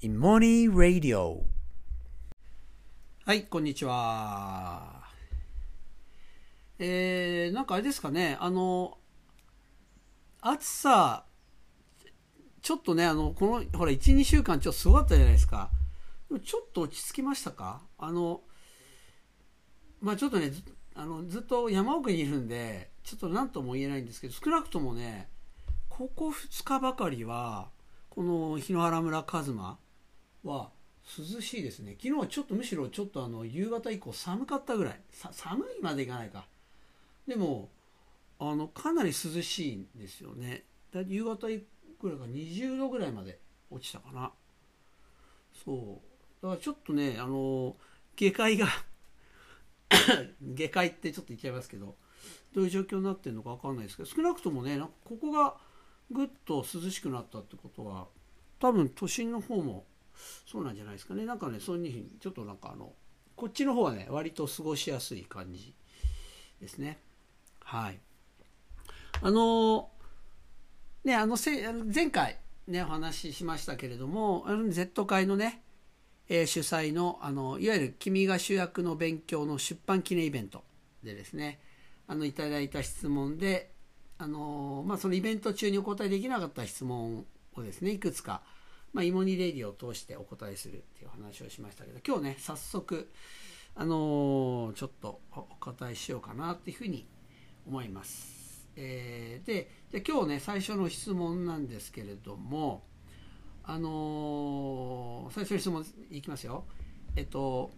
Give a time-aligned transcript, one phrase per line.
[0.00, 1.40] in Money Radio
[3.24, 5.02] はい、こんにちは。
[6.78, 8.96] えー、なんかあれですかね、あの、
[10.40, 11.24] 暑さ、
[12.62, 15.68] ちょっとね、あの、この、ほら、1、2週間ちょっとすごかったじゃないですか。
[16.44, 17.80] ちょっと落ち着きましたか？
[17.98, 18.42] あの、
[20.00, 20.52] まあちょっとね、
[20.94, 25.28] あのずっと山奥にいるんで、ちょっと何とも言えないんですけど、少なくともね、
[25.88, 27.70] ここ2日ばかりは、
[28.10, 29.78] この檜原村一馬
[30.44, 30.70] は
[31.18, 31.96] 涼しいですね。
[32.00, 35.00] 昨日はちょっとむしろちょっとあの夕方以降寒かったぐらい。
[35.10, 36.46] さ寒いまでいかないか。
[37.26, 37.70] でも、
[38.38, 40.64] あの、かなり涼しいんですよね。
[40.92, 43.38] だ夕方ぐらいが20度ぐらいまで
[43.70, 44.32] 落ちたかな。
[45.64, 46.42] そう。
[46.42, 47.76] だからちょっとね、あの、
[48.16, 48.68] 下界が
[50.40, 51.96] 下界ってちょっと言っちゃいますけど、
[52.54, 55.56] どういう状況になってるのかわかんないですけど、少なくともね、なんかここが
[56.10, 58.08] ぐっと涼しくなったってことは、
[58.58, 59.84] 多分都心の方も
[60.46, 61.24] そうなんじゃないですかね。
[61.24, 62.92] なんかね、そういうふうに、ちょっとなんかあの、
[63.36, 65.74] こっちの方はね、割と過ごしやすい感じ
[66.60, 66.98] ですね。
[67.60, 68.00] はい。
[69.20, 69.90] あの、
[71.04, 75.62] ね、あのせ、前回ね、お話ししましたけれども、あの Z 会のね、
[76.28, 80.62] えー主催の、あの、いわゆる君が主役の勉強の出版記念イベント
[81.02, 81.60] でですね、
[82.06, 83.70] あの、いただいた質問で、
[84.18, 88.42] あの、まあ、そのイベント中にお答えできなかった質問をですね、いくつか、
[88.92, 93.10] まあ、イモニレディを通してお答えするっていう話をしましたけど、今日ね、早速、
[93.74, 97.06] あのちょっとお答えしようかなっていうふうに
[97.66, 98.66] 思います。
[98.76, 102.82] えーで、じゃあ今日ね、最初の質問なんですけれども、
[103.64, 106.64] あのー最初の質問いきますよ。
[107.16, 107.70] えっと、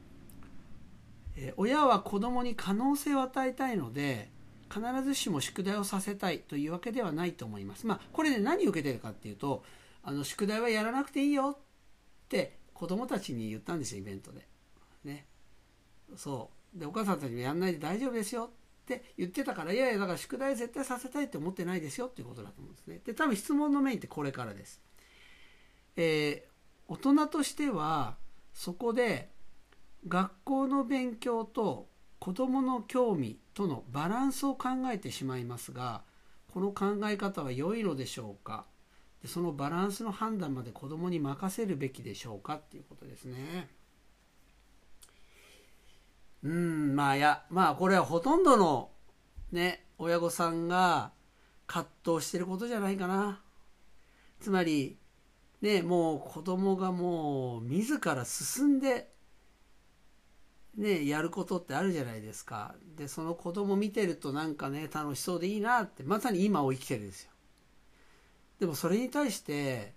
[1.37, 4.31] え親は子供に可能性を与えたいので、
[4.73, 7.87] 必ずしも宿題をさせたいというわけではないと思います。
[7.87, 9.65] まあ、これで何を受けてるかっていうと、
[10.03, 14.47] あの、宿題はやらなくていいよって子供たちに言ったんですよ、イベントで。
[15.05, 15.27] ね。
[16.17, 16.79] そう。
[16.79, 23.01] で、お母さんたちもやんないで大丈夫ですよって言ってたから、いやいや、だから宿題絶対させたいって思ってないですよっていうことだと思うんですね。
[23.05, 24.81] で、多分質問のメインってこれからです。
[25.97, 26.51] えー
[26.93, 28.17] 大人としては、
[28.53, 29.31] そこで
[30.09, 31.89] 学校の勉強と
[32.19, 36.03] 子供の興味とのバランスを考えてしまいますが、
[36.53, 38.67] この考え方は良いのでしょうか？
[39.23, 43.69] でそのバランスの判断まで子供に任せるべきでしょうかっていうことですね。
[46.43, 48.91] うん、まあいや、まあこれはほとんどの
[49.53, 51.13] ね、親御さんが
[51.67, 53.43] 葛藤してることじゃないかな。
[54.41, 54.97] つまり、
[55.61, 59.11] ね、もう子供がもう自ら進んで、
[60.77, 62.75] ね、やることってあるじゃないですか。
[62.97, 67.30] で、その子供見てるとなんかね、楽しそうでいいなって、まさに今を生きてるんですよ。
[68.61, 69.95] でもそれに対して、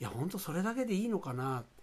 [0.00, 1.60] いや、本当それだけでいいのかな？
[1.60, 1.82] って。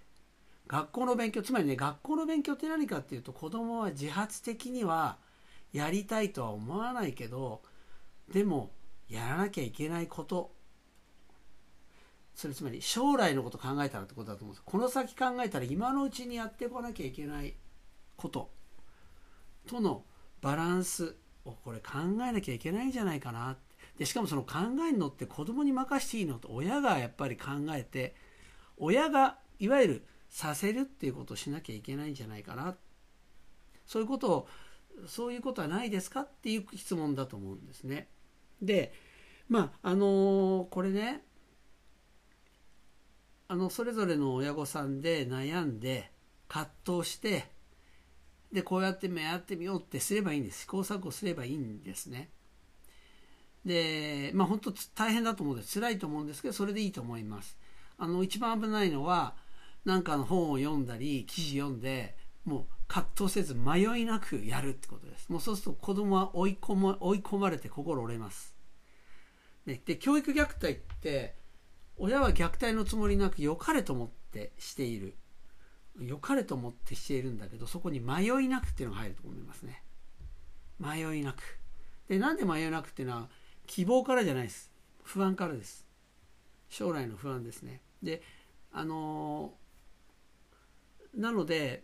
[0.68, 5.18] 学校の勉強、つまりね、学校の勉強って何かっていうと、子供は自発的には
[5.72, 7.62] やりたいとは思わないけど、
[8.34, 8.72] でも、
[9.08, 10.52] やらなきゃいけないこと。
[12.36, 14.64] それつまり将来のこと考えたらってことだと思うんです。
[14.64, 17.56] この先考えたら今のうちにやってこなきゃいけない
[18.16, 18.52] こと
[19.68, 20.04] との
[20.40, 21.16] バランス
[21.46, 21.94] をこれ考
[22.28, 23.67] えなきゃいけないんじゃないかなって
[23.98, 24.54] でしかもその考
[24.88, 28.16] えるのって子供に任していいのと親がやっぱり考えて
[28.78, 32.76] 親がいわゆるさせるっていうことをしなきゃいけないんじゃないかな。
[33.86, 34.48] そういうことを
[35.08, 36.22] そういうことはないですか？
[36.22, 38.08] っていう質問だと思うんですね。
[38.62, 38.94] で
[39.48, 41.24] まああのこれね
[43.48, 46.12] あのそれぞれの親御さんで悩んで
[46.50, 47.46] 葛藤して
[48.52, 50.64] でこうやってやってみようってすればいいんです。
[50.64, 52.30] 試行錯誤すればいいんですね。
[53.68, 55.80] でまあ本当大変だと思うんです。
[55.80, 57.58] 辛いと思うんですけどそれでいいと思います。
[57.98, 59.36] あの一番危ないのは
[59.84, 65.30] なんかの本を読んだり記事読んでもう葛藤せず迷いなくやるってことです。
[65.30, 68.56] もうそうすると子供は追い込ま追い込まれて心折れます、
[69.66, 71.36] ね、で教育虐待って
[71.98, 75.16] 親は虐待のつもりなく良かれと思ってしている。
[76.00, 79.84] 良かれと思ってしているんだけどそこに迷いなくっていうのが入ると思いますね。
[80.80, 81.42] 迷いなく。
[82.08, 83.30] でなんで迷いなくっていうのは
[83.68, 84.72] 希望からじゃないです。
[85.04, 85.86] 不安からです。
[86.70, 87.82] 将来の不安ですね。
[88.02, 88.22] で
[88.72, 89.54] あの
[91.16, 91.84] なので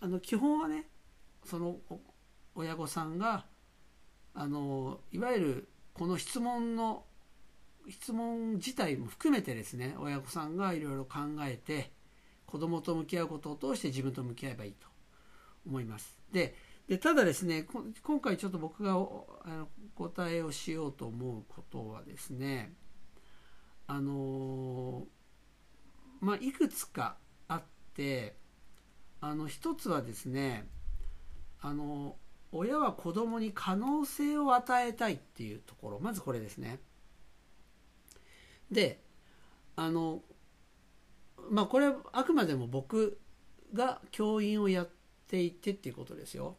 [0.00, 0.88] あの基本はね
[1.44, 1.76] その
[2.54, 3.44] 親御さんが
[4.34, 7.04] あのいわゆるこの質問の
[7.88, 11.90] 質問自体も含めてですね親御さんがいろいろ考えて
[12.46, 14.86] 子供と向き合うことを通して自分と向き合えばいいと
[15.66, 16.18] 思います。
[16.32, 16.54] で
[16.90, 17.64] でただですね
[18.02, 22.74] 今回ちょっと僕があの答えをしようと思うことはですね
[23.86, 25.04] あの
[26.20, 27.16] まあ、いくつか
[27.46, 27.62] あっ
[27.94, 28.34] て
[29.20, 30.66] あの一つはですね
[31.60, 32.16] あの
[32.50, 36.80] 親は子供に可能性を与えたいっていうところまずこれですね。
[38.70, 39.00] で
[39.76, 40.22] あの
[41.50, 43.20] まあこれはあくまでも僕
[43.72, 44.90] が教員をやっ
[45.28, 46.56] ていてっていうことですよ。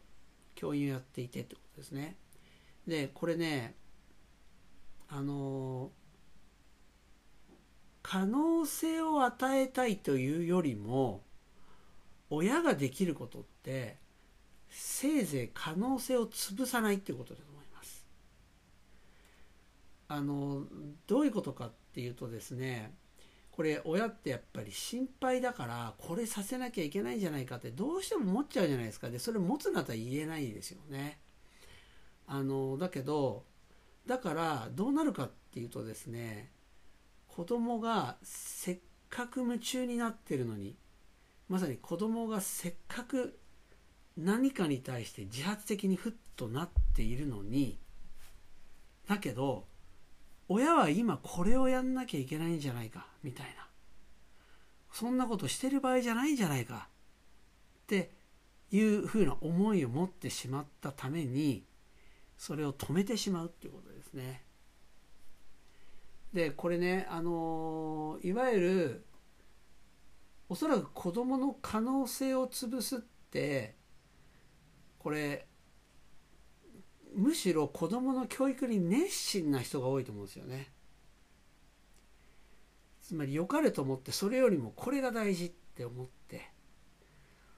[0.61, 2.15] 教員をやっていてってことですね。
[2.85, 3.73] でこれね
[5.09, 5.89] あの
[8.03, 11.23] 可能性を与えたいというよりも
[12.29, 13.97] 親ができることって
[14.69, 18.05] せいぜい可能性を潰さないっていうことだと思います。
[20.09, 20.65] あの
[21.07, 22.93] どういうことかっていうとですね
[23.61, 29.11] これ親ってやっぱり心配だからこれさせなきゃいけないんじゃないかってどうしても思っちゃうじゃないですか。
[29.11, 31.19] でそれ持つなとは言えないですよね。
[32.25, 33.43] あのだけど
[34.07, 36.49] だからどうなるかっていうとですね
[37.27, 38.79] 子供がせっ
[39.11, 40.75] かく夢中になってるのに
[41.47, 43.37] まさに子供がせっかく
[44.17, 47.77] 何かに対して自発的にふっとなっているのに
[49.07, 49.67] だけど
[50.53, 53.67] 親は今これをやんなきゃいけないんじゃないかみたいな
[54.91, 56.89] そんなことしてる場合じゃないんじゃないか
[57.83, 58.11] って
[58.69, 61.63] いうふうな思いを持ってしまったために
[62.37, 64.43] それを止めてしまうっていうことですね。
[66.33, 69.05] でこれねあのいわゆる
[70.49, 73.75] おそらく子どもの可能性を潰すって
[74.99, 75.47] これ
[77.13, 80.71] むしろ子どもの教育に熱心な人が多いと思うんですよね。
[83.01, 86.49] つまり良かれと思ってそれよりもこれが大事って思って。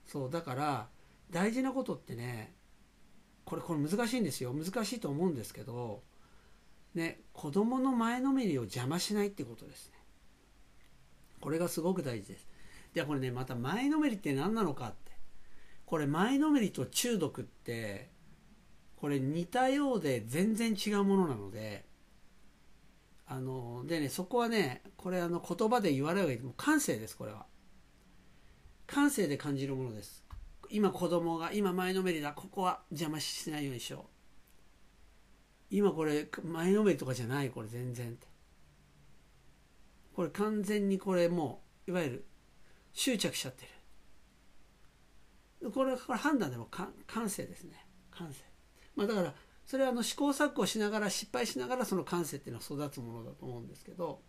[0.07, 0.87] そうだから
[1.29, 2.53] 大事なことってね
[3.45, 4.53] これこれ難しいんですよ。
[4.53, 6.01] 難しいと思うんですけど
[6.95, 9.93] ね子供の前のめりを邪魔しないってことですね。
[11.39, 12.47] これがすごく大事です。
[12.93, 15.11] ではこれねまた前のめりって何なのかって。
[15.85, 18.09] これ前のめりと中毒って
[19.03, 21.83] これ似たようで全然違うものなので
[23.27, 27.45] あのでねそこはねこれあの言葉で言われるわけでも感性ですこれは。
[28.87, 30.23] 感性で感じるものです。
[30.69, 32.31] 今子供が今前のめりだ。
[32.31, 34.01] ここは邪魔しないようにしよう。
[35.69, 38.25] 今これ前のめりとかじゃないこれ全然って。
[40.15, 42.25] これ完全にこれもういわゆる
[42.93, 43.65] 執着しちゃって
[45.61, 45.71] る。
[45.71, 46.69] これこれ判断でも
[47.05, 47.85] 感性ですね。
[48.09, 48.52] 感性。
[48.95, 49.33] まあだから
[49.65, 54.21] それはあの試行錯誤しながら失敗しながらその感性っていうのは育つものだと思うんですけど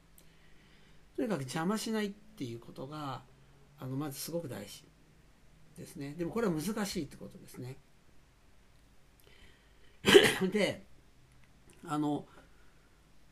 [1.17, 3.23] とにかく邪魔しないっていうことが
[3.79, 4.85] あのまずすごく大事
[5.77, 6.15] ですね。
[6.17, 7.79] でもこれは難しいってことですね。
[10.53, 10.87] で
[11.85, 12.27] あの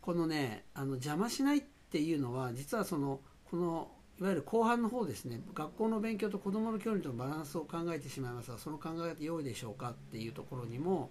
[0.01, 5.41] このねあの邪魔しないっていうのは実はそのこのいわゆる後半の方ですね。
[5.55, 11.11] 学校の勉強と子どもの距離とのバランスを考えてしまいますがその考え方良いでしょうかっていうところにも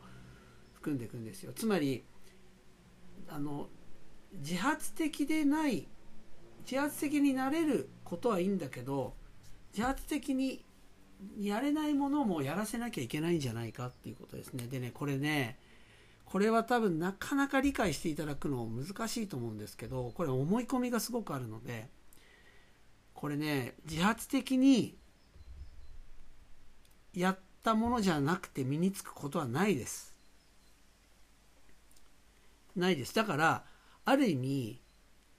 [0.82, 1.54] 含んでいくんですよ。
[1.54, 2.04] つまり
[3.30, 3.70] あの
[4.34, 5.88] 自発的でない
[6.70, 9.14] 自発的になれることはいいんだけど
[9.74, 10.66] 自発的に
[11.40, 14.66] やれないものもやらせなきゃいけないんじゃないかっていうことですね。
[14.68, 15.60] でねこれね
[16.26, 21.90] これは多分なかなか理解していただくの難しいと思うんですけどこれ思い込みがすごくあるので
[23.14, 24.98] これね自発的に
[27.14, 30.11] やったものじゃなくて身につくことはないです。
[32.76, 33.16] ないです。
[33.16, 33.64] だから
[34.06, 34.82] ある意味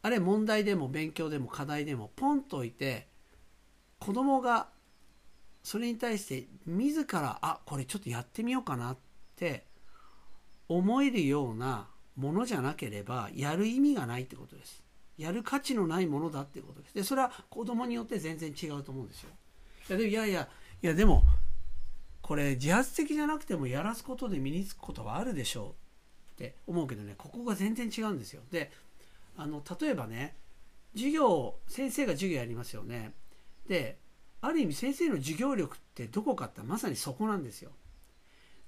[0.03, 3.09] あれ問題でも勉強でも課題でもポンと置いて
[3.99, 4.69] 子供が
[5.63, 8.97] それに対して自らあこれちょっとやってみようかなっ
[9.37, 9.65] て
[10.69, 14.83] 思えるようなものじゃなければやる意味がないってことです。
[15.19, 16.95] やる価値のないものだってことです。
[16.95, 19.31] でそれは子供によって全然違うと思うんですよ。
[19.89, 20.49] いやでもいやいや
[20.83, 21.25] いやでも
[22.23, 25.82] これ自発的じゃなくてもやらすことで身につくことはあるでしょう。
[26.33, 28.43] って思うけどねここが全然違うんですよ。
[28.51, 28.71] で
[29.37, 30.37] あの例えばね
[30.95, 33.13] 授業先生が授業やりますよね。
[33.69, 33.99] で
[34.41, 37.71] ある意味先生の授業力ってどこかってまさにそこなんですよ。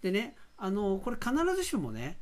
[0.03, 2.19] でねあのこれ必ずしもね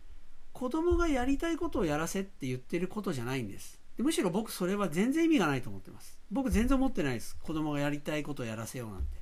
[0.52, 3.80] 子供がやりたいことをやらせって言ってることじゃないんです。
[3.96, 6.18] でむしろ僕それは全然意味がないと思ってます。
[6.30, 7.36] 僕全然思ってないです。
[7.42, 9.20] 子供がやりたいことをやらせようなんて。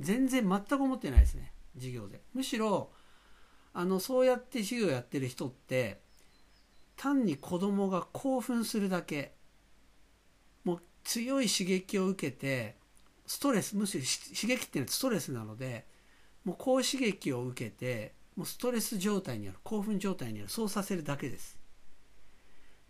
[0.00, 2.22] 全然全く思ってないですね授業で。
[2.34, 2.90] むしろ
[3.78, 6.00] あのそうやって授業やってる人って
[6.96, 9.34] 単に子供が興奮するだけ。
[10.64, 12.74] もう強い刺激を受けて
[13.24, 14.04] ストレスむしろ
[14.34, 15.86] 刺激っていうのはストレスなので
[16.44, 21.56] もう高刺激を受けてもうストレス状態にある興奮状態にあるそうさせるだけです。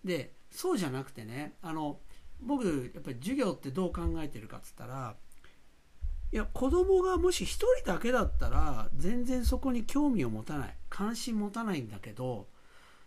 [0.02, 1.98] でそうじゃなくてねあの
[2.40, 5.16] 僕やっぱり授業ってどう考えてるかっつったら
[6.30, 10.76] いや子供がもし一人だけだったら全然そこに興味を持たない。
[10.90, 12.48] 関心持たないんだけど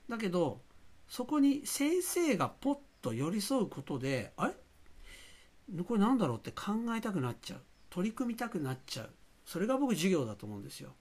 [0.09, 0.61] だけど
[1.07, 5.83] そこに先生がポッと寄り添うことであれ？
[5.83, 7.59] これなんだろうって考えたくなっちゃう。
[7.89, 9.09] 取り組みたくなっちゃう。
[9.45, 10.91] それが僕授業だと思うんですよ。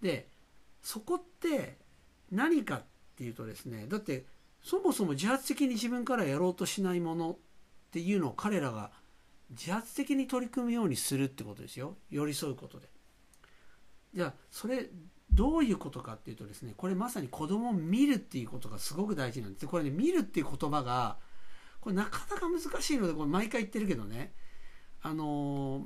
[0.00, 0.28] で
[0.82, 1.78] そこって
[2.30, 2.84] 何かっ
[3.16, 4.24] ていうとですねだって
[4.62, 7.36] そもそも自発的に自分からやろうとしないものっ
[7.90, 8.90] ていうのを彼らが
[9.52, 11.96] 自発的に取り組むようにするってことですよ。
[12.10, 12.88] 寄り添うことで。
[14.14, 14.88] じゃあそれ
[15.30, 19.66] どういうことかっていうとですねこれまさに子供を見るっていうことがすごく大事なんです。
[19.66, 21.18] これね見るっていう言葉が
[21.80, 24.34] これなかなか難しいのでこれ毎回言ってるけどね。
[25.02, 25.84] あのー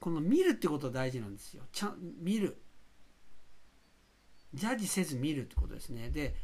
[0.00, 1.62] この見るってことが大事なんですよ。
[1.72, 2.56] ちゃん見る。
[4.54, 6.08] ジャッジせず見るってことですね。
[6.10, 6.34] で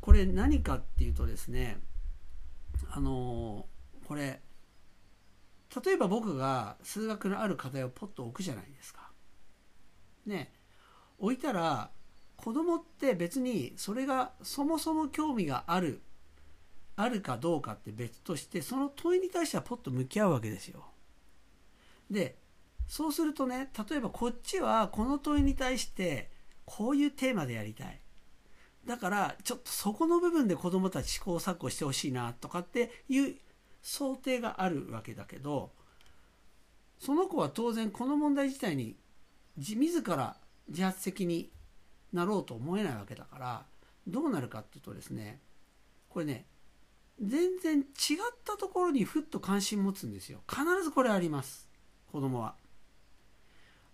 [0.00, 1.78] これ何かっていうとですね
[2.90, 4.42] あのーこれ
[5.84, 9.10] 例えば僕が数学のある課題をポッと置くじゃないですか。
[10.26, 10.52] ね。
[11.18, 11.90] 置いたら
[12.36, 16.02] 子供って別にそれがそもそも興味がある
[16.96, 20.84] あるかどうかって別としてその問いに対してはポッと向き合うわけですよ。
[22.10, 22.36] で
[22.86, 26.30] そうするとね例えばこっちはこの問いに対して
[26.64, 28.00] こういうテーマでやりたい。
[28.86, 33.36] だからちょっとそこの部分で子どもたち試行錯誤してほしいなとかっていう
[33.84, 35.70] 想定があるわけだけど
[36.98, 38.96] その子は当然この問題自体に
[39.58, 40.36] 自ら
[40.68, 41.50] 自発的に
[42.14, 43.62] なろうと思えないわけだから
[44.08, 45.38] どうなるかっていうとですね
[46.08, 46.46] これね
[47.20, 47.84] 全然違っ
[48.42, 50.40] たところにふっと関心持つんですよ。
[50.48, 51.68] 必ずこれあります。
[52.10, 52.54] 子供は。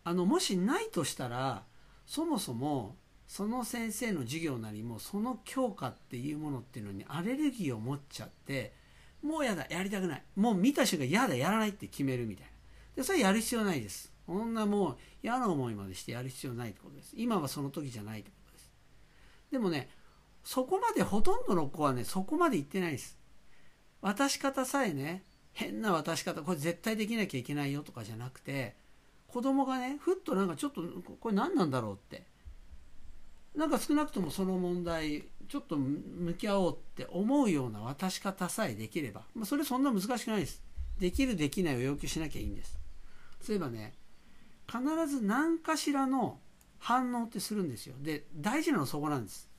[0.04, 1.64] あのもしないとしたら
[2.06, 8.72] そもそもその先生の授業なりもその教科っていうものっていうのにアレルギーを持っちゃって
[9.22, 10.22] もうやだやりたくない。
[10.36, 12.52] もう見た瞬間やだやらないって決めるみたいな。
[12.96, 14.12] でそれやる必要ないです。
[14.26, 17.12] そんなもう嫌な思いまでしてやる必要ないってことです。
[17.16, 18.70] 今はその時じゃないってことです。
[19.50, 19.90] でもね
[20.44, 23.18] そこまでほとんどの子はねそこまで言ってないです。
[24.00, 28.76] 渡し方さえね変な渡し方これ絶対できなきゃいけないよとかじゃなくて
[29.26, 30.82] 子供がねふっとなんかちょっと
[31.20, 32.24] これ何なんだろうって。
[33.54, 40.62] なんか少なくともその問題ちょっと向き合おうって思うような渡し方さえできれば、まあ、それそんな難しくないです。
[41.00, 42.78] できるできないを要求しなきゃいいんです。
[43.40, 43.94] そういえばね
[44.70, 46.38] 必ず何かしらの
[46.78, 47.96] 反応ってするんですよ。
[48.00, 49.50] で大事なのはそこなんです。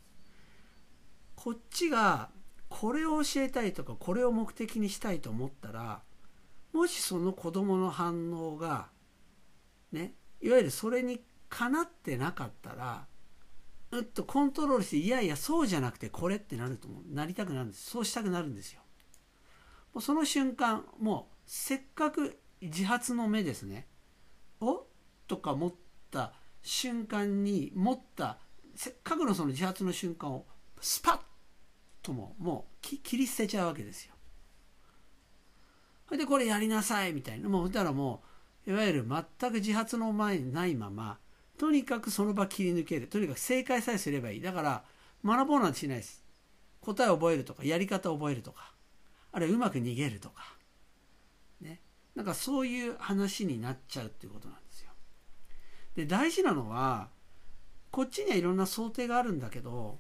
[1.36, 2.30] こっちが
[2.70, 6.04] これを教えたいとかこれを目的にしたいと思ったら
[6.72, 8.88] もしその子供の反応が
[9.92, 11.20] ねいわゆるそれに
[11.50, 13.08] かなってなかったら
[13.92, 17.14] うっとコントロールしていやいやそうじゃなくてこれってなると思う。
[17.14, 17.90] なりたくなるんです。
[17.90, 18.82] そうしたくなるんですよ。
[19.94, 23.88] もうその瞬間もうせっかく自発の目ですね。
[24.62, 24.86] お
[25.28, 25.74] とか持っ
[26.10, 28.38] た瞬間に持った
[28.76, 30.46] せっかくのその自発の瞬間を
[30.80, 31.20] スパッ
[32.02, 34.14] とももう切り捨てちゃうわけですよ。
[36.08, 37.50] それでこれやりなさいみたいな。
[37.50, 38.24] もうだからも
[38.66, 41.20] ういわゆる全く自発の前にないまま
[41.62, 43.06] とにかくその場切り抜ける。
[43.06, 44.42] とにかく正解さえすればいい。
[44.42, 44.84] だから
[45.24, 46.24] 学ぼうなんてしないです。
[46.80, 48.74] 答えを覚えるとかやり方を覚えるとか
[49.32, 50.56] あるいはうまく逃げるとか。
[51.62, 51.80] ね。
[52.16, 54.90] なんかそういう話になっちゃうっていうことなんですよ。
[55.94, 57.10] で大事なのは
[57.92, 60.00] こっちにはいろんな想定があるんだけど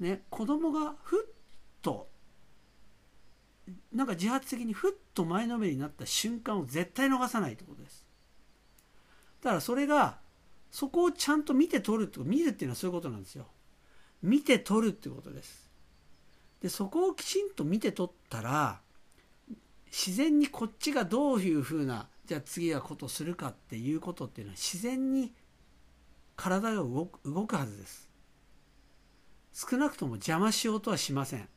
[0.00, 1.34] ね子供がふっ
[1.82, 2.08] と
[3.92, 8.06] なんか自発的にふっと前のめりになった瞬間を絶対逃さないってことです。
[9.42, 10.23] だからそれが
[10.74, 13.46] そこをちゃんと見て取るって見るっていうのはそういうことなんですよ。
[14.24, 15.70] 見て取るってことです。
[16.60, 18.80] でそこをきちんと見て取ったら
[19.86, 25.32] 自然にこっちがどういうふうなじゃあ次はことするかっていうことっていうのは自然に
[26.34, 28.08] 体が動く動くはずです。
[29.52, 31.48] 少なくとも邪魔しようとはしません。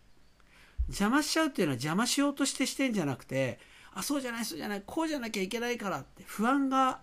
[0.89, 3.57] 邪魔しちゃうっていうのは邪魔しようとしてしてんじゃなくて
[3.95, 6.99] あそうじゃないそうじゃないこうじゃなきゃいけないからって不安が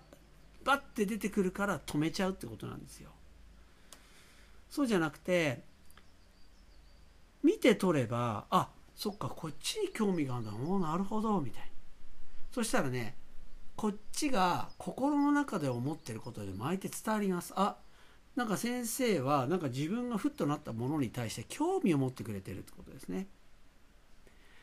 [0.65, 3.11] バッて出てくるから止めちゃうってことなんですよ。
[4.71, 5.63] そうじゃなくて
[7.43, 10.53] 見て取ればあそっかこっちに興味があるんだ。
[10.55, 11.69] おなるほどみたいな。
[12.53, 13.17] そしたらね
[13.77, 17.53] こっちが心の中で思ってることでも相手伝わります。
[17.57, 17.77] あ
[18.37, 23.27] なんか先生はなんか自分がふっとなったものに対して興味を持ってくれてるってことですね。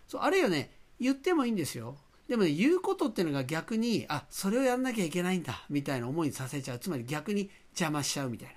[0.07, 1.95] そうあるいはね言ってもいいんですよ。
[2.31, 6.79] でもね言うことっていうのが逆にあそれをやんなきゃいけないんだみたいな思いにさせちゃう。
[6.79, 8.53] つまり逆に邪魔しちゃうみたいな。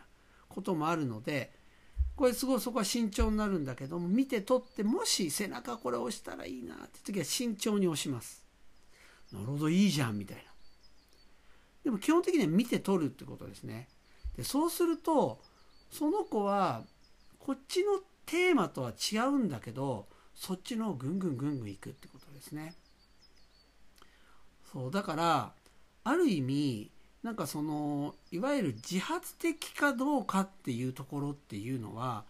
[0.49, 1.51] こともあるので
[2.15, 8.47] これすごいそこは慎重になるんだけども見て取ってもし背中これ押したらいいなって時は慎重に押します。
[9.33, 10.43] なるほどいいじゃんみたいな。
[11.83, 13.89] でも基本的には見て取るってことですね。
[14.37, 15.41] でそうすると
[15.91, 16.85] その子は
[17.41, 22.77] こっちのテーマとは違うんだけどそっちのぐんぐんぐんぐんいくってことですね。
[24.75, 25.53] そうだから
[26.03, 26.91] ある意味
[27.23, 32.25] なんかそのいわゆる自発的かどうかっていうところっていうのは、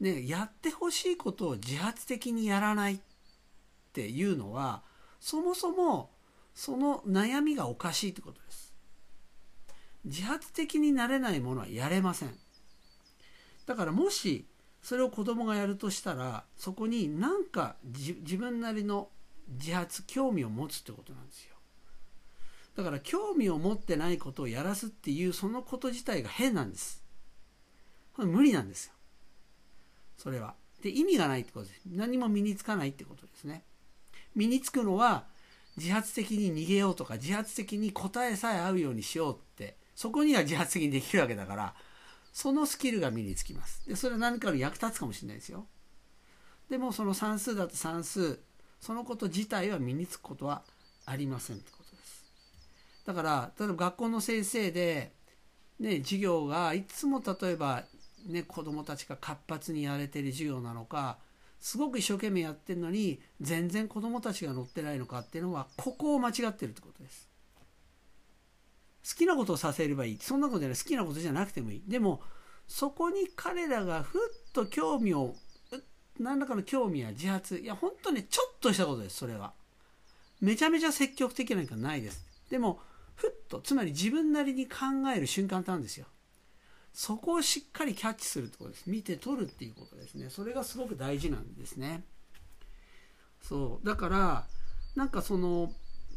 [0.00, 2.98] ね、やってほしいことを自発的にやらないっ
[3.92, 4.82] ていうのは
[5.20, 6.10] そもそも
[6.54, 8.74] その悩みがおかしいってことです。
[10.04, 12.34] 自発的になれないものはやれません。
[13.66, 14.44] だからもし
[14.82, 19.08] それを子供がやるとしたらそこに何か自分なりの
[19.48, 21.49] 自発興味を持つってことなんですよ。
[22.80, 27.04] だから興味を持ってないことをやらすっていうそのこと自体が変なんです。
[28.16, 28.92] 無理なんですよ。
[30.16, 30.54] それは。
[30.82, 31.82] で意味がないってことです。
[31.86, 33.64] 何も身につかないってことですね。
[34.34, 35.26] 身につくのは
[35.76, 41.74] 自発的に逃げようとか自発的に答えさえ合うようにしようってそこには自発的にできるわけだから
[42.32, 43.86] そのスキルが身につきます。
[43.86, 45.66] でそれは何かの役立つかもしれないですよ。
[46.70, 48.40] でもその算数だと算数
[48.80, 50.62] そのこと自体は身につくことは
[51.04, 51.79] ありませんと。
[53.10, 55.10] だから例えば学校の先生で
[55.80, 57.82] ね授業がいつも例えば
[58.28, 61.18] ね子供たちが活発にやれてる授業なのか
[61.58, 67.28] すごく一生懸命やってるのに全然子供たちが乗ってないのかっていうのはここを間違ってるってことです。
[69.08, 70.18] 好きなことをさせればいい。
[70.20, 70.78] そんなことじゃない。
[70.78, 71.82] 好きなことじゃなくてもいい。
[71.88, 72.20] でも
[72.68, 75.34] そこに彼らがふっと興味を
[76.20, 79.52] 何らかの興味や自発いや本当にちょっとしたことですそれは。
[80.40, 82.24] めちゃめちゃ積極的なんかないです。
[82.50, 82.80] でも
[83.20, 84.78] ふっとつまり自分なりに考
[85.14, 86.06] える瞬間なんですよ。
[86.94, 88.84] そこをしっかりキャッチするってことです。
[88.86, 90.30] 見て取るっていうことですね。
[90.30, 92.04] それがすごく大事なんですね。
[93.42, 93.86] そう。
[93.86, 94.46] だから
[94.96, 95.70] なんかその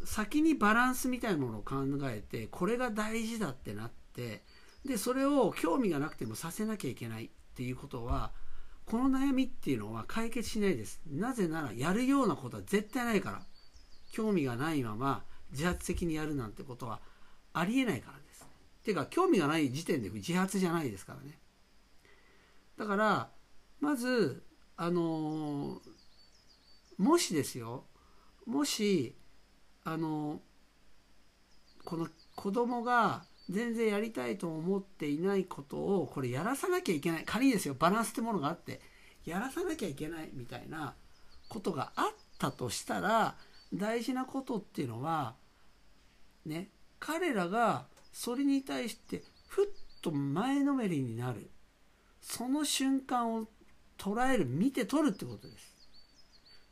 [0.05, 4.43] 先にバランスみたいなものを考えてこれが大事だってなって
[4.85, 8.31] でそれを興味がなくてもさせなきゃいけないっていうことは
[8.85, 11.01] この悩みっていうのは解決しないです。
[11.11, 13.41] なぜならやるようなことは絶対ないから。
[14.13, 16.99] 興味がないまま自発的にやるなんてことは
[17.53, 18.45] ありえないからです。
[18.83, 21.39] ていうか興味がない時点で自発じゃないですからね。
[22.77, 23.29] だから
[23.79, 24.43] まず
[24.75, 25.79] あの
[26.97, 27.85] もしですよ。
[28.45, 29.15] もし
[29.85, 30.41] あの
[31.85, 37.23] この子供が全然やりたいと思っていないことをこれやらさなきゃいけない。
[37.25, 38.81] 仮にですよバランスってものがあって
[39.25, 40.95] やらさなきゃいけないみたいな
[41.49, 43.35] ことがあったとしたら
[43.73, 45.35] 大事なことっていうのは
[46.45, 49.67] ね彼らがそれに対してふっ
[50.01, 51.49] と前のめりになる。
[52.21, 53.47] その瞬間を
[53.97, 55.73] 捉える見て取るってことです。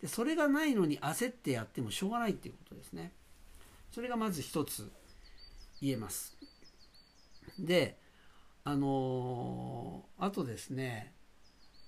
[0.01, 3.11] でそれがないのに焦ってやってもしょうがないっていうことですね。
[3.91, 4.89] それがまず一つ
[5.81, 6.37] 言えます。
[7.59, 7.99] で
[8.63, 11.13] あのー、あとですね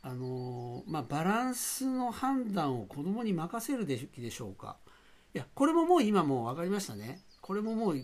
[0.01, 4.77] あのー、まあ、バランスの判断を子供に任せるべきでしょうか。
[5.33, 7.21] いやこれももう今もう分かりましたね。
[7.43, 7.97] これももう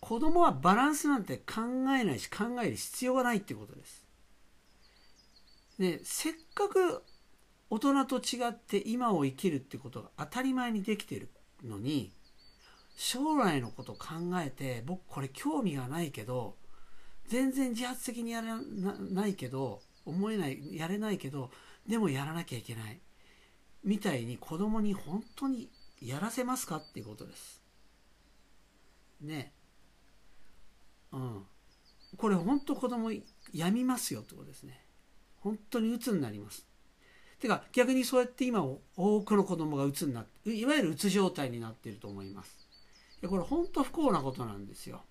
[0.00, 1.62] 子供はバランスなんて考
[1.96, 4.04] えないし考える必要がないってことです。
[5.78, 7.02] でせっかく
[7.70, 11.30] 大人と違って今を生きるってことが当たり前にできてる
[11.64, 12.12] のに
[12.96, 16.56] 将来のことを考えて僕これ興味がないけど
[17.28, 18.58] 全然自発的にやら
[19.12, 21.50] ないけど思えないやれないけど
[21.88, 22.98] でもやらなきゃいけない
[23.84, 25.70] みたいに子供に本当に
[26.02, 27.65] やらせますかっていうことです。
[29.20, 29.52] ね。
[31.12, 31.46] うん。
[32.16, 33.10] これ本当子供
[33.52, 34.80] やみますよってことですね。
[35.40, 36.66] 本当に鬱になります。
[37.38, 38.64] てか逆にそうやって今
[38.96, 42.66] 多くの子供が鬱になっていわゆる鬱状態になってると思います。
[43.26, 45.02] これ本当不幸なことなんですよ。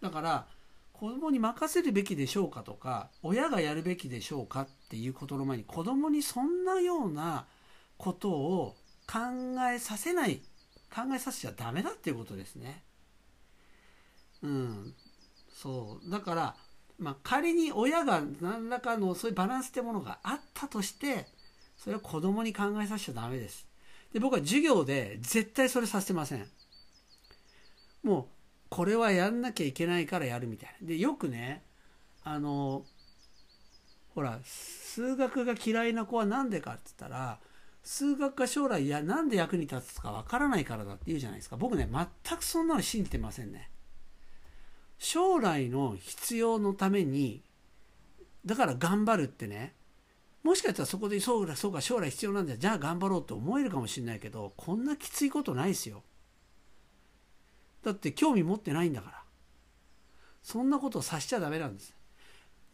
[0.00, 0.46] だから
[0.92, 7.46] 子供に任せるべきでしょうかとか親がやるべきでしょうかっていうことの前に子供にそんなような
[7.96, 9.18] ことを考
[9.72, 10.42] えさせない
[10.94, 12.82] 考えさせちゃダメだっていうことですね。
[14.42, 14.94] うん
[15.52, 16.10] そう。
[16.10, 16.56] だから
[16.98, 21.26] まあ、仮に親が何らかのそういうバランスってものがあったとして
[21.78, 23.66] それは子供に考えさせちゃダメです。
[24.12, 26.46] で僕は授業で絶対それさせてません。
[28.02, 28.24] もう
[28.68, 30.88] これはやんなきゃいけないからやるみたいな。
[30.88, 31.62] でよくね
[32.22, 32.84] あの
[34.14, 37.38] ほら数学が嫌いな子は何でかって言ったら
[37.82, 41.56] 数学が将来いや何で役に立つかわからないからだって言うじゃないですか。
[41.56, 43.70] 僕ね全くそんなの信じてませんね。
[45.00, 47.42] 将来の必要のために
[48.44, 49.74] だから頑張るってね
[50.42, 56.02] もしかしたらそこでそうだそうか将来必要なんだじゃあ頑張ろうって思えるかもしれないけどこんなきついことないですよ。
[57.82, 59.22] だって興味持ってないんだから。
[60.42, 61.94] そんなことをさしちゃダメなんです。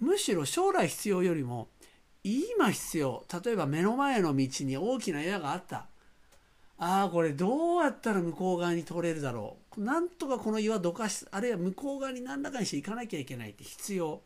[0.00, 1.68] むしろ将来必要よりも
[2.24, 3.24] 今必要。
[3.44, 5.86] 例えば目の前の道に大きな矢があった。
[6.78, 9.80] ああこれどうやったら向こう側に通れるだろう。
[9.82, 14.20] なんとかこの岩どかしあるいは向こう側に何らかにして行かなきゃいけないって必要。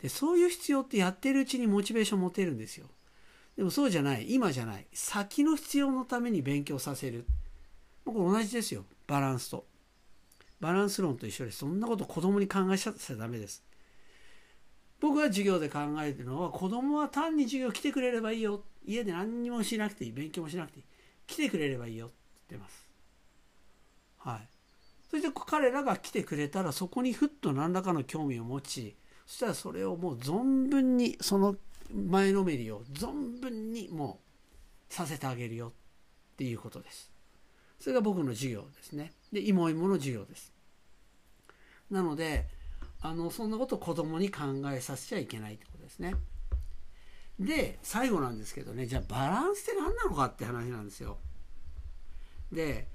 [0.00, 2.86] でそういう必要ってやってるうちにモチベーション持てるんですよ。
[3.56, 4.32] でもそうじゃない。
[4.32, 4.86] 今じゃない。
[4.92, 7.26] 先の必要のために勉強させる。
[8.04, 8.84] これ同じですよ。
[9.06, 9.66] バランスと。
[10.60, 13.64] バランス論と一緒でそんなこと子供に考えちゃダメです。
[15.00, 18.62] 僕が授業で考えてるのは子供は単に授業来てくれればいいよ。
[18.84, 20.12] 家で何にもしなくていい。
[20.12, 20.84] 勉強もしなくていい。
[21.30, 22.14] 来てくれればいいよって
[22.50, 22.88] 言ってます。
[24.18, 24.48] はい。
[25.10, 31.56] そして彼らが来てくれたらそこにふっと何らかの興味を持ちそしたらそれをもう存分にその
[31.92, 34.20] 前のめりを存分にも
[34.90, 35.72] うさせてあげるよっ
[36.36, 37.10] ていうことです。
[37.78, 39.12] それが僕の授業ですね。
[39.32, 40.52] で芋芋の授業です。
[41.90, 42.46] なので
[43.00, 46.14] あのそんなことを子供に考えさせちゃいけないってことですね。
[47.40, 51.16] で最後なんですけどねじゃあバランスって何なのかって話なんですよ。
[52.52, 52.86] で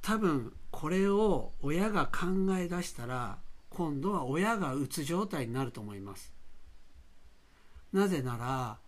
[0.00, 2.26] 多分これを親が考
[2.58, 6.32] え出したら今度は親がうつ状態になると思います。
[7.92, 8.78] なぜなら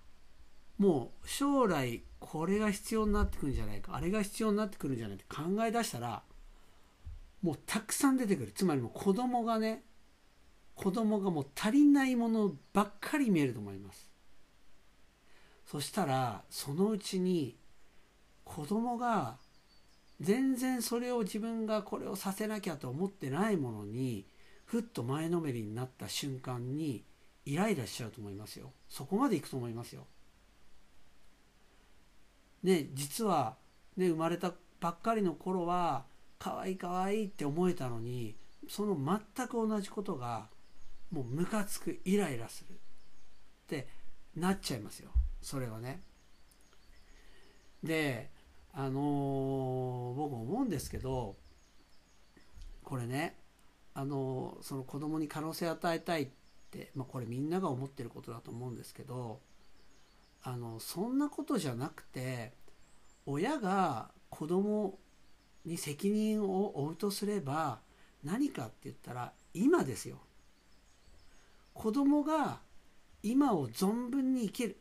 [0.78, 6.22] もう将来これが必要になってくるんじゃないかあれが必要になってくるんじゃないって考え出したら
[7.42, 8.52] もうたくさん出てくる。
[8.52, 9.82] つまりもう子供がね
[10.74, 14.10] 子供がもう足りないものばっかり見えると思います。
[15.70, 17.54] そしたらそのうちに
[18.42, 19.36] 子供が
[20.20, 24.26] 全然それを自分がこれをさせなきゃと思ってないものに
[24.64, 27.04] ふっと前のめりになった瞬間に
[27.46, 28.72] イライラしちゃうと思いますよ。
[28.88, 30.08] そこまでいくと思いますよ。
[32.64, 33.54] ね実は
[33.96, 36.04] ね生まれたばっかりの頃は
[36.40, 38.34] 可愛い可愛いって思えたのに
[38.68, 40.48] その全く同じことが
[41.12, 42.76] もうムカつくイライラするっ
[43.68, 43.86] て
[44.34, 45.10] なっちゃいますよ。
[45.42, 46.02] それはね。
[47.82, 48.30] で
[48.72, 51.36] あのー、僕思うんですけど
[52.84, 53.36] これね
[53.94, 56.28] あのー、その子供に可能性を与えたいっ
[56.70, 59.40] て、まあ、これみんなが思ってることだと思うんですけど
[60.42, 62.52] あのそんなことじゃなくて
[63.26, 64.98] 親が子供
[65.64, 67.80] に責任を負うとすれば
[68.24, 70.18] 何かって言ったら今ですよ
[71.74, 72.60] 子供が
[73.22, 74.76] 今を存分に生きる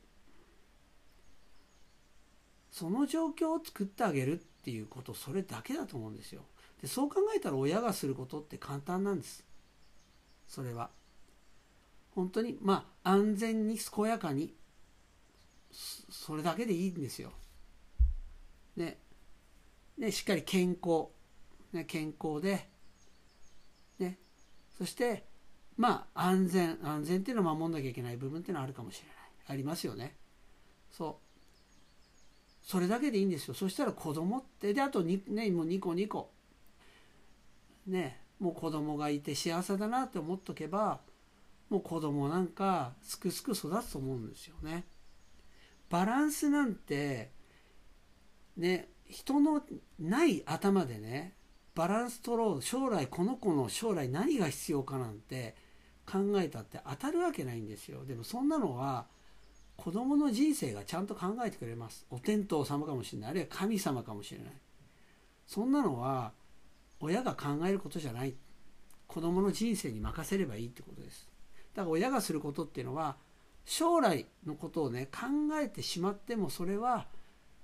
[2.71, 6.41] その状況を作ってあげるっていうことそれだけだと思うんですよ。
[6.81, 9.43] でそう考えたら親がすることって簡単なんです。
[10.47, 10.89] それは。
[12.11, 14.53] 本当にまあ安全に健やかに
[15.71, 17.31] それだけでいいんですよ。
[18.75, 18.97] ね。
[19.97, 21.07] ねしっかり健康、
[21.73, 22.67] ね、健康で。
[23.99, 24.17] ね。
[24.77, 25.25] そして
[25.77, 26.79] まあ安全。
[26.83, 29.15] 安全っていうのを守んなきゃいけない部分っていうのはあるかもしれない。
[29.47, 30.15] ありますよね。
[30.91, 31.28] そう。
[32.69, 33.55] それだけでいいんですよ。
[33.55, 36.29] そしたら子供ってであとに、ね、もう2個2個。
[37.87, 40.99] ねもう子供がいて幸せだなって思っとけば
[41.71, 44.85] もう子供なんかすくすく育つと思うんですよね。
[45.89, 47.31] バランスなんて
[48.55, 49.63] ね人の
[49.97, 51.33] ない頭でね
[51.73, 55.55] バランス取ろう将来この子の将来何が必要かなんて
[56.05, 58.05] 考えたって当たるわけないんですよ。
[58.05, 59.07] でもそんなのは
[59.79, 62.05] 子供の人生がちゃんと考えてくれます。
[62.09, 63.29] お天道様かもしれない。
[63.31, 64.53] あるいは神様かもしれない。
[65.47, 66.33] そんなのは
[66.99, 68.35] 親が考えることじゃない。
[69.07, 71.27] 子供の人生に任せればいいってことです。
[71.73, 73.15] だから親がすることっていうのは
[73.63, 75.27] 将来のことをね考
[75.61, 77.07] えてしまってもそれは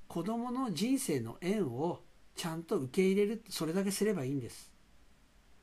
[0.08, 2.00] 子供の人生の縁を
[2.36, 3.44] ちゃんと受け入れる。
[3.50, 4.72] それだけすればいいんです。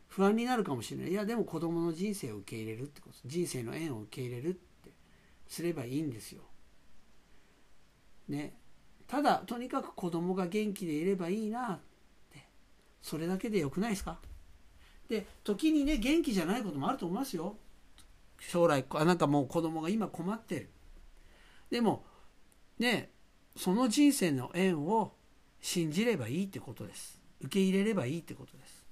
[0.08, 1.10] 不安になるかもしれない。
[1.10, 3.14] いやでも子供の人生を受け入れるってこと。
[3.24, 4.50] 人生の縁を受け入れる。
[4.50, 4.71] って
[5.52, 6.40] すればいいんですよ。
[8.26, 8.56] ね。
[9.06, 11.78] ただとにかく子供が元気でいればいいなっ
[12.32, 12.46] て
[13.02, 14.18] それだけでよくないですか？
[15.10, 17.58] で時にね元気じゃないこともあると思いますよ。
[18.38, 20.70] 将来あなんかもう子供が今困ってる。
[21.70, 22.06] でも
[22.78, 23.10] ね
[23.54, 25.12] その人生の縁を
[25.60, 27.20] 信じればいいってことです。
[27.42, 28.86] 受け入れればいいってことです。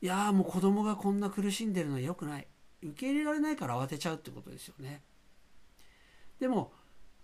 [0.00, 2.46] いやもう子供がこんな苦しんでるのは良くない。
[2.82, 5.02] 受け入れられないから慌てちゃうってことですよね。
[6.40, 6.72] でも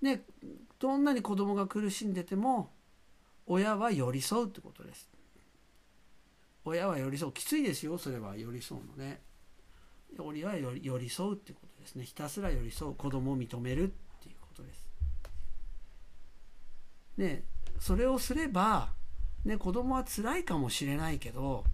[0.01, 0.23] ね
[0.79, 2.71] どんなに子供が苦しんでても
[3.47, 5.09] 親は寄り添うってことです。
[6.65, 7.33] 親は寄り添う。
[7.33, 9.21] きついですよそれは寄り添うのね。
[10.19, 12.05] 親は寄り添うってことでですね。
[12.05, 12.95] ひたすら寄り添う。
[12.95, 13.87] 子供を認めるっ
[14.23, 14.89] ていうことです。
[17.17, 17.45] ね
[17.79, 18.91] それをすれば、
[19.45, 21.65] ね、子供は辛いかもしれないけど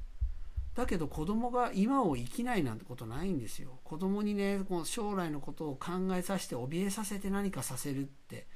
[0.79, 3.81] だけど子供が今を生きないなんてことないんですよ。
[3.83, 8.47] 子供にねこの将来のことを考えさせて怯えさせて何かさせるって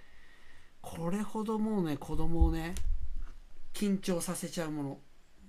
[0.80, 2.76] これほどもうね子供をね
[3.74, 4.88] 緊張させちゃうもの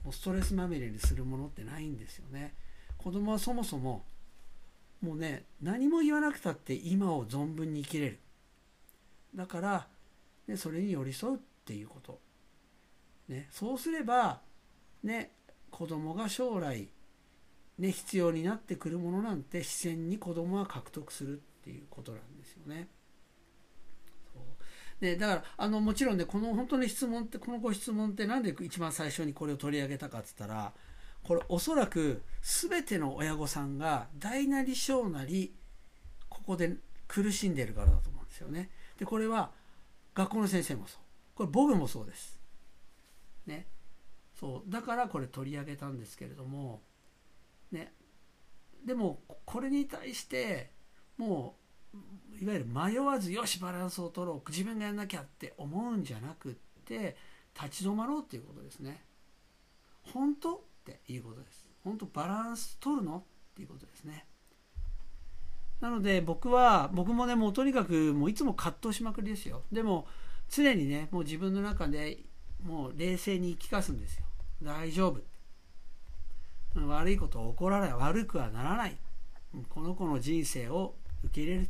[0.03, 2.55] もうストレスまみれにするものってないんですよね。
[2.97, 4.03] 子供はそもそも
[4.99, 8.19] もうね何も言わなくたって今を存分に生きれる
[9.35, 9.87] だから
[10.47, 12.19] ね、それに寄り添うっていうこと、
[13.29, 14.41] ね、そうすれば、
[15.03, 15.31] ね、
[15.73, 16.87] 子供が将来、
[17.79, 22.87] ね、必要になってくるものなんて自然に子供は獲得するっていうことなんですよね。
[25.01, 30.71] ね、だからあのもちろんねこの本当に質問ってこのご質問って何で一番最初にこれを取り上げたかっつったら
[31.23, 35.53] これおそらく全ての親御さんが大なり小なり
[36.29, 38.69] ここで苦しんでるからだと思うんですよね。
[38.97, 39.51] でこれは
[40.13, 41.01] 学校の先生もそう
[41.35, 42.39] これ僕もそうです
[43.47, 43.65] ね
[44.39, 46.81] そうだからこれ取り上げたんですけれども
[47.71, 47.93] ね
[48.85, 50.71] でもこれに対して
[51.17, 51.55] も
[51.93, 56.53] ういわゆる迷わずよしバランスを取ろう自分がやんなきゃって思うんじゃなくっ
[56.85, 57.15] て
[57.55, 59.03] 立ち止まろうっていうことですね。
[60.01, 61.69] 本当っていうことです。
[61.83, 63.23] 本当バランス取るのっ
[63.55, 64.25] ていうことですね。
[65.79, 69.61] なので僕は僕もねもうとにかくもういつも葛藤しまくりですよ。
[69.71, 70.07] でも
[70.49, 72.19] 常にねもう自分の中で
[72.63, 74.25] もう冷静に言い聞かすんですよ。
[74.61, 75.21] 大丈夫。
[76.87, 77.93] 悪いことは起こらない。
[77.93, 78.97] 悪くはならない。
[79.69, 81.69] この子の人生を受け入れる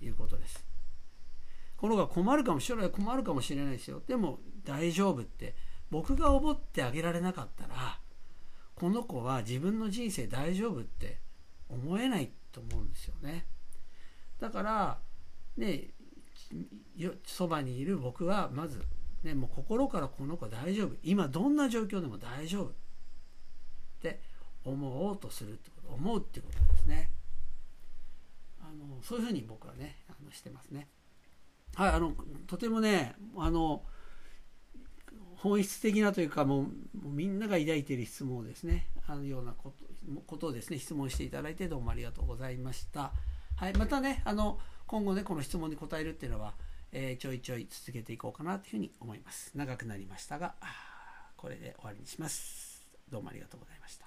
[0.00, 0.64] ということです。
[1.76, 4.02] この子が困るかも将来困るかもしれないですよ。
[4.06, 5.54] でも大丈夫って
[5.90, 8.00] 僕がおぼってあげられなかったら
[8.74, 11.18] この子は自分の人生大丈夫って
[11.68, 13.46] 思えないと思うんですよね。
[14.40, 14.98] だから
[15.56, 15.90] ね
[17.24, 18.82] そばにいる僕はまず、
[19.26, 22.70] ね、もう心からこの子大丈夫今どんな状況でも大丈夫っ
[24.00, 24.20] て
[24.64, 27.10] 思おうとするってこと思うってことですね。
[28.60, 30.86] あのそういうふうに僕はねあのしてますね。
[31.74, 32.12] はいあの
[32.46, 33.82] とてもねあの
[35.36, 36.68] 本質的なというかもう
[37.04, 39.84] みんなが抱いている質問をですねあのようなこと
[40.26, 43.12] ことをですね質問していただいてどうもありがとうございました。
[43.56, 46.54] はい、またねあの今後ねこの質問に答えるっていうのは、
[46.98, 49.52] えー、ちょいちょい続けていこうかなというふうに思います。
[49.54, 50.54] 長くなりましたが
[51.36, 52.86] これで終わりにします。
[53.10, 54.05] どうもありがとうございました。